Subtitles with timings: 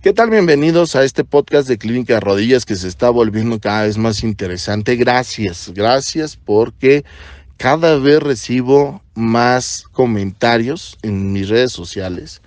[0.00, 0.30] ¿Qué tal?
[0.30, 4.24] Bienvenidos a este podcast de Clínica de Rodillas que se está volviendo cada vez más
[4.24, 4.96] interesante.
[4.96, 7.04] Gracias, gracias porque
[7.56, 12.42] cada vez recibo más comentarios en mis redes sociales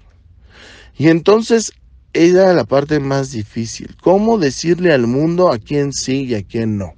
[0.98, 1.74] Y entonces
[2.14, 6.78] era la parte más difícil, cómo decirle al mundo a quién sí y a quién
[6.78, 6.94] no.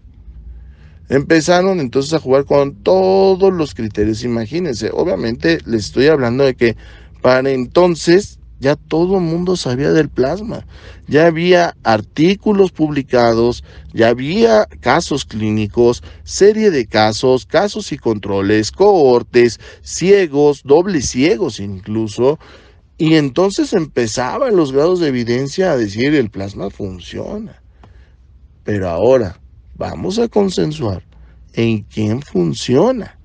[1.09, 6.77] Empezaron entonces a jugar con todos los criterios, imagínense, obviamente les estoy hablando de que
[7.21, 10.65] para entonces ya todo el mundo sabía del plasma,
[11.07, 13.63] ya había artículos publicados,
[13.93, 22.39] ya había casos clínicos, serie de casos, casos y controles, cohortes, ciegos, dobles ciegos incluso,
[22.97, 27.61] y entonces empezaban los grados de evidencia a decir el plasma funciona.
[28.63, 29.41] Pero ahora
[29.75, 31.03] vamos a consensuar
[31.53, 33.19] en quién funciona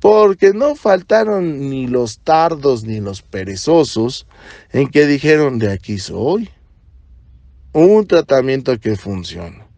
[0.00, 4.26] porque no faltaron ni los tardos ni los perezosos
[4.72, 6.50] en que dijeron de aquí soy.
[7.72, 9.68] Un tratamiento que funciona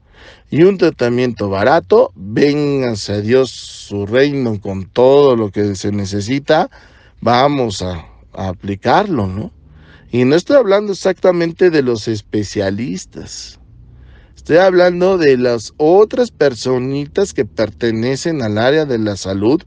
[0.51, 6.69] y un tratamiento barato, vénganse a Dios su reino con todo lo que se necesita,
[7.21, 9.53] vamos a, a aplicarlo, ¿no?
[10.11, 13.60] Y no estoy hablando exactamente de los especialistas.
[14.51, 19.63] Estoy hablando de las otras personitas que pertenecen al área de la salud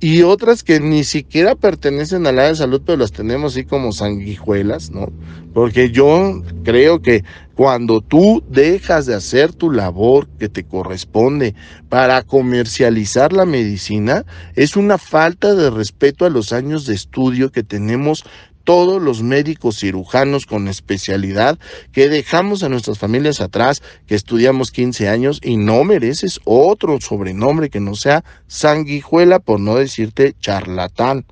[0.00, 3.92] y otras que ni siquiera pertenecen al área de salud, pero las tenemos así como
[3.92, 5.12] sanguijuelas, ¿no?
[5.54, 7.22] Porque yo creo que
[7.54, 11.54] cuando tú dejas de hacer tu labor que te corresponde
[11.88, 14.24] para comercializar la medicina,
[14.56, 18.24] es una falta de respeto a los años de estudio que tenemos
[18.66, 21.56] todos los médicos cirujanos con especialidad
[21.92, 27.70] que dejamos a nuestras familias atrás, que estudiamos 15 años y no mereces otro sobrenombre
[27.70, 31.24] que no sea sanguijuela, por no decirte charlatán,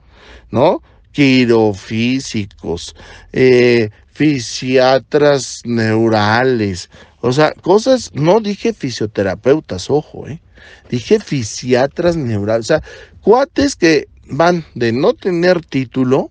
[0.51, 0.81] ¿no?
[1.11, 2.95] Quirofísicos,
[3.33, 6.89] eh, fisiatras neurales,
[7.21, 10.41] o sea, cosas, no dije fisioterapeutas, ojo, ¿eh?
[10.89, 12.83] Dije fisiatras neurales, o sea,
[13.23, 16.31] cuates que van de no tener título,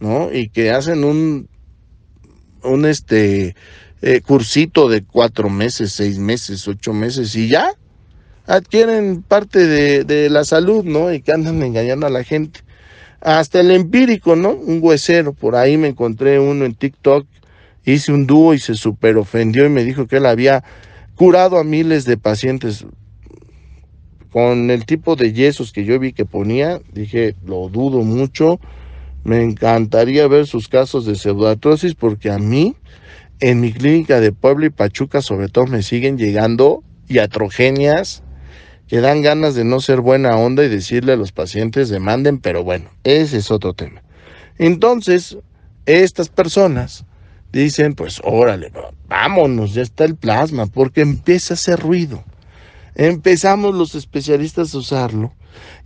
[0.00, 0.32] ¿no?
[0.32, 1.48] Y que hacen un,
[2.64, 3.54] un este,
[4.02, 7.72] eh, cursito de cuatro meses, seis meses, ocho meses y ya
[8.46, 11.12] adquieren parte de, de, la salud, ¿no?
[11.12, 12.60] Y que andan engañando a la gente.
[13.20, 14.50] Hasta el empírico, ¿no?
[14.52, 17.26] Un huesero, por ahí me encontré uno en TikTok,
[17.84, 20.64] hice un dúo y se super ofendió y me dijo que él había
[21.14, 22.86] curado a miles de pacientes
[24.32, 28.60] con el tipo de yesos que yo vi que ponía, dije, lo dudo mucho,
[29.24, 32.76] me encantaría ver sus casos de pseudoartrosis porque a mí,
[33.40, 38.22] en mi clínica de Puebla y Pachuca, sobre todo, me siguen llegando iatrogenias
[38.88, 42.64] que dan ganas de no ser buena onda y decirle a los pacientes demanden, pero
[42.64, 44.02] bueno, ese es otro tema.
[44.58, 45.38] Entonces,
[45.86, 47.04] estas personas
[47.52, 48.72] dicen, pues órale,
[49.06, 52.24] vámonos, ya está el plasma, porque empieza a hacer ruido.
[52.94, 55.32] Empezamos los especialistas a usarlo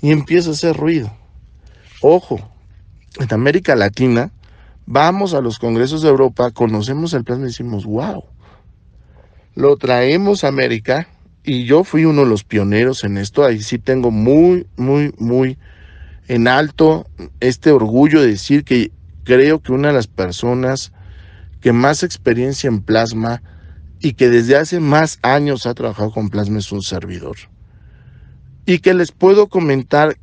[0.01, 1.15] y empieza a hacer ruido.
[2.01, 2.54] Ojo,
[3.19, 4.33] en América Latina,
[4.87, 8.25] vamos a los congresos de Europa, conocemos el plasma y decimos, wow,
[9.55, 11.09] lo traemos a América
[11.43, 15.59] y yo fui uno de los pioneros en esto, ahí sí tengo muy, muy, muy
[16.29, 17.07] en alto
[17.41, 18.91] este orgullo de decir que
[19.25, 20.93] creo que una de las personas
[21.61, 23.43] que más experiencia en plasma
[24.01, 27.37] y que desde hace más años ha trabajado con plasma es un servidor.
[28.67, 30.19] Y que les puedo comentar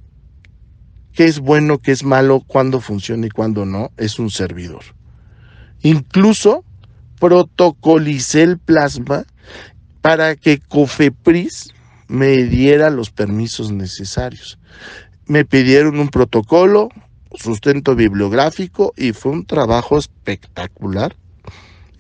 [1.13, 4.83] qué es bueno, qué es malo, cuándo funciona y cuándo no, es un servidor.
[5.81, 6.63] Incluso
[7.19, 9.25] protocolicé el plasma
[10.01, 11.73] para que Cofepris
[12.07, 14.59] me diera los permisos necesarios.
[15.25, 16.89] Me pidieron un protocolo,
[17.35, 21.15] sustento bibliográfico y fue un trabajo espectacular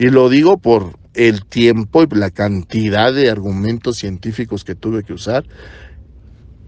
[0.01, 5.13] y lo digo por el tiempo y la cantidad de argumentos científicos que tuve que
[5.13, 5.45] usar.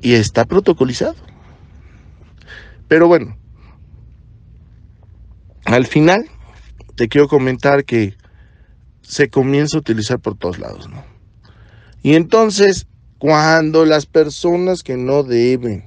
[0.01, 1.15] Y está protocolizado.
[2.87, 3.37] Pero bueno,
[5.65, 6.25] al final
[6.95, 8.15] te quiero comentar que
[9.01, 11.03] se comienza a utilizar por todos lados, ¿no?
[12.01, 12.87] Y entonces,
[13.17, 15.85] cuando las personas que no deben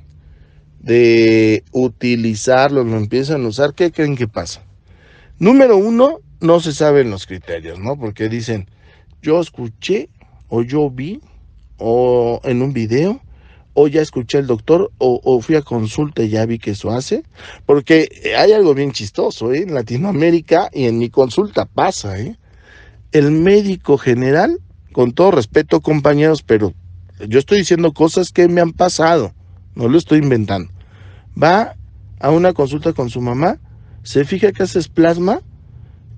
[0.80, 4.62] de utilizarlo lo empiezan a usar, ¿qué creen que pasa?
[5.38, 7.98] Número uno, no se saben los criterios, ¿no?
[7.98, 8.70] Porque dicen,
[9.20, 10.08] yo escuché
[10.48, 11.20] o yo vi
[11.76, 13.20] o en un video
[13.78, 17.24] o ya escuché al doctor o, fui a consulta y ya vi que eso hace.
[17.66, 19.64] Porque hay algo bien chistoso, ¿eh?
[19.64, 22.38] En Latinoamérica y en mi consulta pasa, ¿eh?
[23.12, 24.60] El médico general,
[24.92, 26.72] con todo respeto compañeros, pero
[27.28, 29.34] yo estoy diciendo cosas que me han pasado,
[29.74, 30.72] no lo estoy inventando.
[31.40, 31.76] Va
[32.18, 33.58] a una consulta con su mamá,
[34.02, 35.42] se fija que haces plasma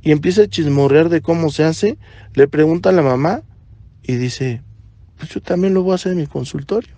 [0.00, 1.98] y empieza a chismorrear de cómo se hace,
[2.34, 3.42] le pregunta a la mamá
[4.04, 4.62] y dice,
[5.16, 6.97] pues yo también lo voy a hacer en mi consultorio.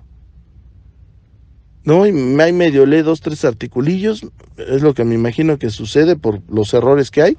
[1.84, 2.06] ¿No?
[2.06, 2.10] Y
[2.40, 6.74] ahí medio lee dos, tres articulillos, es lo que me imagino que sucede por los
[6.74, 7.38] errores que hay,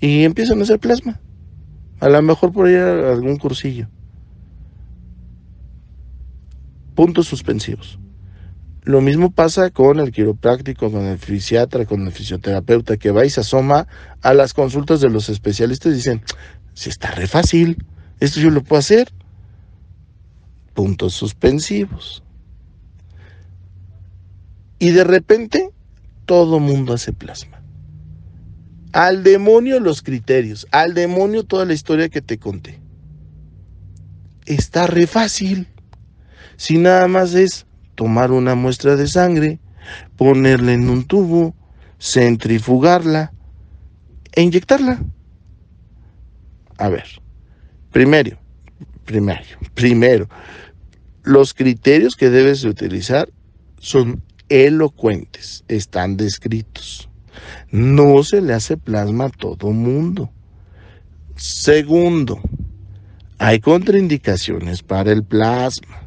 [0.00, 1.20] y empiezan a hacer plasma.
[2.00, 3.88] A lo mejor por ahí algún cursillo.
[6.94, 7.98] Puntos suspensivos.
[8.82, 13.30] Lo mismo pasa con el quiropráctico, con el fisiatra, con el fisioterapeuta, que va y
[13.30, 13.88] se asoma
[14.20, 16.22] a las consultas de los especialistas y dicen,
[16.74, 17.82] si está re fácil,
[18.20, 19.10] esto yo lo puedo hacer.
[20.74, 22.22] Puntos suspensivos.
[24.84, 25.70] Y de repente,
[26.26, 27.62] todo mundo hace plasma.
[28.92, 32.82] Al demonio los criterios, al demonio toda la historia que te conté.
[34.44, 35.68] Está re fácil.
[36.56, 37.64] Si nada más es
[37.94, 39.58] tomar una muestra de sangre,
[40.18, 41.56] ponerla en un tubo,
[41.98, 43.32] centrifugarla
[44.32, 45.02] e inyectarla.
[46.76, 47.06] A ver,
[47.90, 48.36] primero,
[49.06, 50.28] primero, primero,
[51.22, 53.30] los criterios que debes utilizar
[53.78, 57.08] son elocuentes, están descritos.
[57.70, 60.30] No se le hace plasma a todo mundo.
[61.36, 62.40] Segundo,
[63.38, 66.04] hay contraindicaciones para el plasma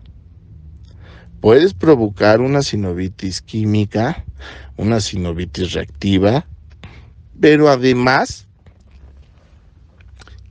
[1.42, 4.26] puedes provocar una sinovitis química,
[4.76, 6.46] una sinovitis reactiva,
[7.40, 8.48] pero además,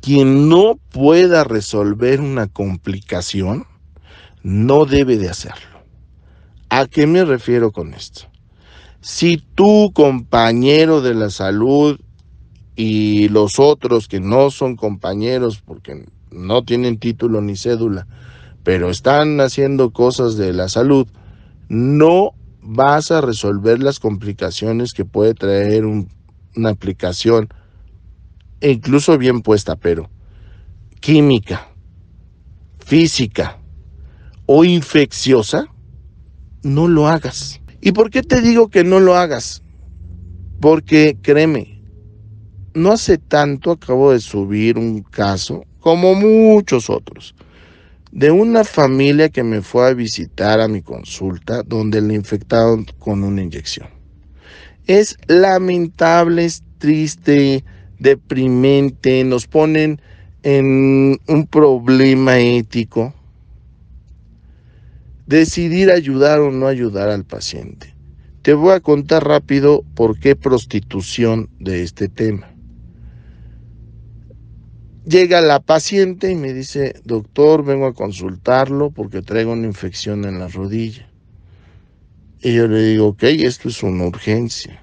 [0.00, 3.66] quien no pueda resolver una complicación,
[4.42, 5.75] no debe de hacerlo.
[6.78, 8.26] ¿A qué me refiero con esto?
[9.00, 11.98] Si tu compañero de la salud
[12.74, 18.06] y los otros que no son compañeros porque no tienen título ni cédula,
[18.62, 21.08] pero están haciendo cosas de la salud,
[21.70, 27.48] no vas a resolver las complicaciones que puede traer una aplicación,
[28.60, 30.10] incluso bien puesta, pero
[31.00, 31.68] química,
[32.80, 33.60] física
[34.44, 35.70] o infecciosa,
[36.66, 37.60] no lo hagas.
[37.80, 39.62] ¿Y por qué te digo que no lo hagas?
[40.60, 41.80] Porque créeme,
[42.74, 47.34] no hace tanto acabo de subir un caso, como muchos otros,
[48.10, 53.22] de una familia que me fue a visitar a mi consulta donde le infectaron con
[53.22, 53.88] una inyección.
[54.86, 57.64] Es lamentable, es triste,
[57.98, 60.00] deprimente, nos ponen
[60.42, 63.14] en un problema ético.
[65.26, 67.92] Decidir ayudar o no ayudar al paciente.
[68.42, 72.48] Te voy a contar rápido por qué prostitución de este tema.
[75.04, 80.38] Llega la paciente y me dice, doctor, vengo a consultarlo porque traigo una infección en
[80.38, 81.08] la rodilla.
[82.40, 84.80] Y yo le digo, ok, esto es una urgencia.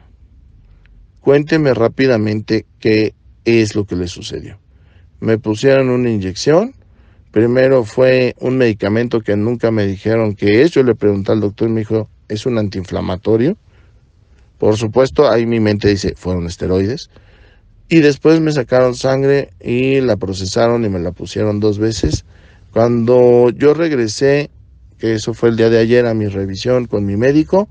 [1.21, 4.59] Cuénteme rápidamente qué es lo que le sucedió.
[5.21, 6.73] Me pusieron una inyección,
[7.33, 11.67] primero fue un medicamento que nunca me dijeron que es, yo le pregunté al doctor
[11.67, 13.57] y me dijo, es un antiinflamatorio.
[14.59, 17.09] Por supuesto, ahí mi mente dice, fueron esteroides.
[17.89, 22.23] Y después me sacaron sangre y la procesaron y me la pusieron dos veces.
[22.71, 24.51] Cuando yo regresé,
[24.99, 27.67] que eso fue el día de ayer a mi revisión con mi médico,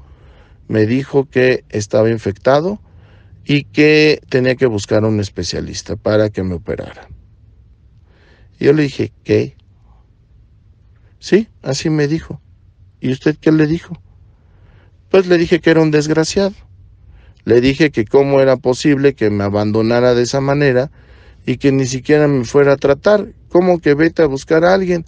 [0.67, 2.81] me dijo que estaba infectado
[3.45, 7.09] y que tenía que buscar a un especialista para que me operara.
[8.63, 9.57] Yo le dije, ¿qué?
[11.19, 12.41] Sí, así me dijo.
[13.01, 14.01] ¿Y usted qué le dijo?
[15.11, 16.55] Pues le dije que era un desgraciado.
[17.45, 20.93] Le dije que cómo era posible que me abandonara de esa manera
[21.45, 23.33] y que ni siquiera me fuera a tratar.
[23.49, 25.05] ¿Cómo que vete a buscar a alguien?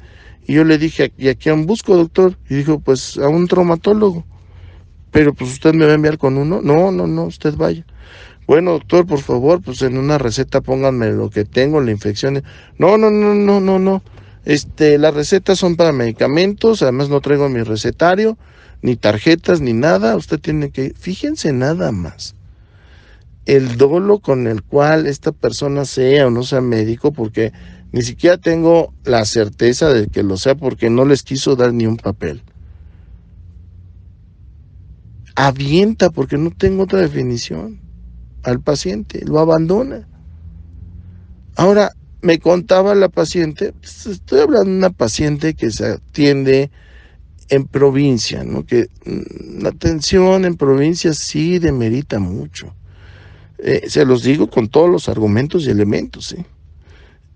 [0.49, 2.37] Y yo le dije, ¿y a quién busco, doctor?
[2.51, 4.25] Y dijo, pues a un traumatólogo.
[5.13, 6.61] Pero pues usted me va a enviar con uno.
[6.61, 7.87] No, no, no, usted vaya.
[8.47, 12.43] Bueno, doctor, por favor, pues en una receta pónganme lo que tengo, la infección.
[12.79, 14.03] No, no, no, no, no, no.
[14.45, 18.37] Este, las recetas son para medicamentos, además no traigo mi recetario
[18.83, 20.15] ni tarjetas, ni nada.
[20.17, 22.35] Usted tiene que, fíjense nada más,
[23.47, 27.53] el dolo con el cual esta persona sea o no sea médico, porque
[27.93, 31.87] ni siquiera tengo la certeza de que lo sea porque no les quiso dar ni
[31.87, 32.43] un papel.
[35.37, 37.81] Avienta, porque no tengo otra definición,
[38.45, 40.07] al paciente, lo abandona.
[41.57, 46.71] Ahora, me contaba la paciente, pues, estoy hablando de una paciente que se atiende
[47.49, 48.65] en provincia, ¿no?
[48.65, 52.75] Que mm, la atención en provincia sí demerita mucho.
[53.59, 56.35] Eh, se los digo con todos los argumentos y elementos,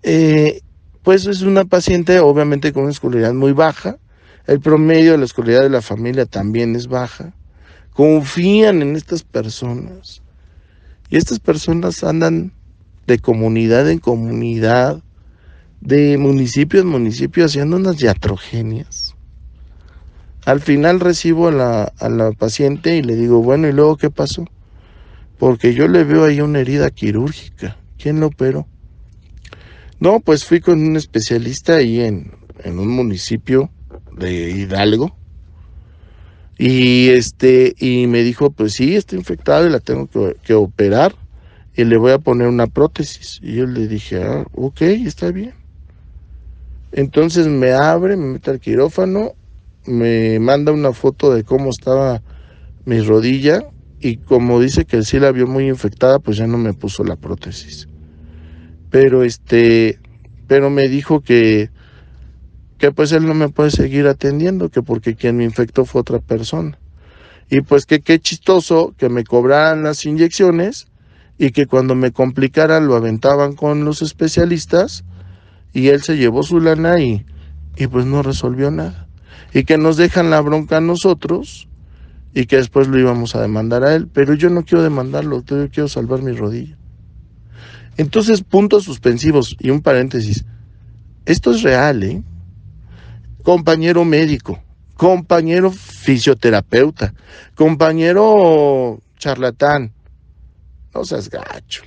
[0.03, 0.61] eh,
[1.03, 3.97] pues es una paciente obviamente con una escolaridad muy baja,
[4.47, 7.33] el promedio de la escolaridad de la familia también es baja,
[7.93, 10.21] confían en estas personas
[11.09, 12.53] y estas personas andan
[13.07, 15.01] de comunidad en comunidad,
[15.81, 19.15] de municipio en municipio haciendo unas iatrogenias
[20.45, 24.09] al final recibo a la, a la paciente y le digo, bueno, ¿y luego qué
[24.09, 24.45] pasó?
[25.37, 27.77] Porque yo le veo ahí una herida quirúrgica.
[27.97, 28.67] ¿Quién lo operó?
[29.99, 32.31] No, pues fui con un especialista ahí en,
[32.63, 33.69] en un municipio
[34.17, 35.15] de Hidalgo.
[36.59, 41.15] Y este, y me dijo, pues sí, está infectada y la tengo que, que, operar.
[41.75, 43.39] Y le voy a poner una prótesis.
[43.41, 45.53] Y yo le dije, ah, ok, está bien.
[46.91, 49.33] Entonces me abre, me mete al quirófano
[49.89, 52.21] me manda una foto de cómo estaba
[52.85, 53.63] mi rodilla
[53.99, 57.15] y como dice que sí la vio muy infectada, pues ya no me puso la
[57.15, 57.87] prótesis.
[58.89, 59.99] Pero este,
[60.47, 61.69] pero me dijo que
[62.79, 66.19] que pues él no me puede seguir atendiendo, que porque quien me infectó fue otra
[66.19, 66.79] persona.
[67.51, 70.87] Y pues que qué chistoso que me cobraran las inyecciones
[71.37, 75.03] y que cuando me complicaran lo aventaban con los especialistas
[75.73, 77.25] y él se llevó su lana y,
[77.77, 79.09] y pues no resolvió nada
[79.53, 81.67] y que nos dejan la bronca a nosotros
[82.33, 85.69] y que después lo íbamos a demandar a él, pero yo no quiero demandarlo, yo
[85.69, 86.77] quiero salvar mi rodilla.
[87.97, 90.45] Entonces, puntos suspensivos y un paréntesis.
[91.25, 92.23] Esto es real, ¿eh?
[93.43, 94.61] Compañero médico,
[94.95, 97.13] compañero fisioterapeuta,
[97.55, 99.93] compañero charlatán.
[100.93, 101.83] No seas gacho.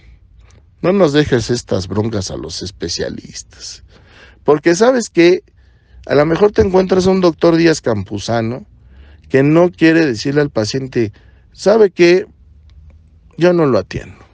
[0.81, 3.85] No nos dejes estas broncas a los especialistas.
[4.45, 5.45] Porque sabes que
[6.07, 8.67] a lo mejor te encuentras a un doctor Díaz Campuzano
[9.29, 11.13] que no quiere decirle al paciente,
[11.53, 12.27] ¿sabe qué?
[13.37, 14.32] Yo no lo atiendo.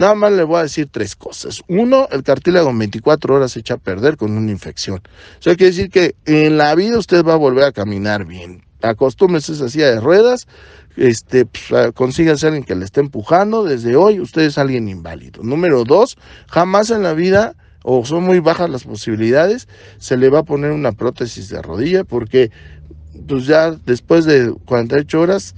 [0.00, 1.62] Nada más le voy a decir tres cosas.
[1.68, 5.02] Uno, el cartílago en 24 horas se echa a perder con una infección.
[5.38, 8.64] Eso quiere decir que en la vida usted va a volver a caminar bien.
[8.80, 10.48] Acostúmese a esa silla de ruedas,
[10.96, 13.62] este, pues, consiga a alguien que le esté empujando.
[13.62, 15.42] Desde hoy usted es alguien inválido.
[15.42, 16.16] Número dos,
[16.48, 20.70] jamás en la vida o son muy bajas las posibilidades, se le va a poner
[20.70, 22.50] una prótesis de rodilla porque
[23.28, 25.54] pues ya después de 48 horas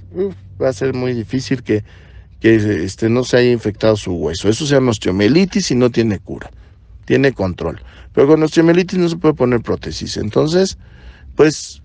[0.61, 1.85] va a ser muy difícil que,
[2.43, 4.49] que este, no se haya infectado su hueso.
[4.49, 6.51] Eso se llama osteomelitis y no tiene cura,
[7.05, 7.81] tiene control.
[8.11, 10.17] Pero con osteomelitis no se puede poner prótesis.
[10.17, 10.77] Entonces,
[11.37, 11.81] pues,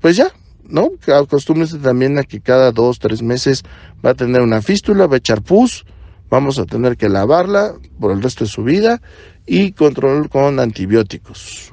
[0.00, 0.28] pues ya,
[0.62, 0.92] ¿no?
[1.12, 3.64] Acostúmbrese también a que cada dos, tres meses
[4.06, 5.84] va a tener una fístula, va a echar pus,
[6.30, 9.02] vamos a tener que lavarla por el resto de su vida
[9.46, 11.72] y control con antibióticos.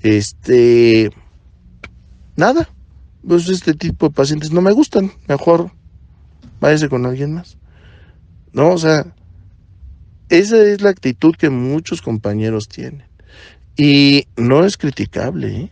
[0.00, 1.12] Este,
[2.34, 2.68] nada,
[3.24, 5.77] pues este tipo de pacientes no me gustan, mejor
[6.60, 7.58] váyase con alguien más.
[8.52, 9.06] No, o sea,
[10.28, 13.04] esa es la actitud que muchos compañeros tienen.
[13.76, 15.70] Y no es criticable, ¿eh?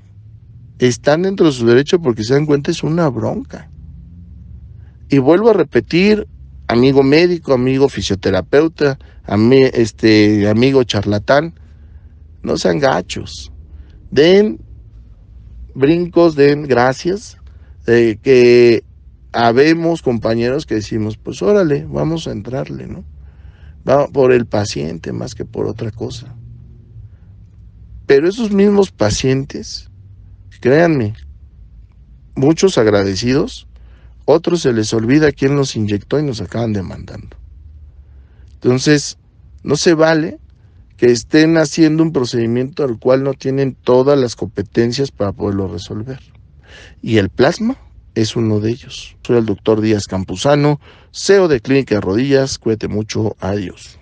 [0.79, 3.71] están dentro de su derecho porque se dan cuenta es una bronca.
[5.09, 6.27] Y vuelvo a repetir,
[6.69, 11.55] amigo médico, amigo fisioterapeuta, este, amigo charlatán,
[12.43, 13.53] no sean gachos.
[14.11, 14.61] Den
[15.75, 17.39] brincos, den gracias,
[17.87, 18.83] de que
[19.37, 23.05] habemos compañeros que decimos, pues órale, vamos a entrarle, ¿no?
[23.87, 26.35] Va por el paciente más que por otra cosa.
[28.07, 29.91] Pero esos mismos pacientes,
[30.61, 31.15] créanme,
[32.35, 33.69] muchos agradecidos,
[34.25, 37.37] otros se les olvida quién los inyectó y nos acaban demandando.
[38.55, 39.19] Entonces,
[39.63, 40.39] no se vale
[40.97, 46.21] que estén haciendo un procedimiento al cual no tienen todas las competencias para poderlo resolver.
[47.03, 47.77] Y el plasma
[48.17, 49.17] es uno de ellos.
[49.23, 50.81] Soy el doctor Díaz Campuzano,
[51.13, 52.59] CEO de Clínica Rodillas.
[52.59, 53.37] Cuídate mucho.
[53.39, 53.99] Adiós.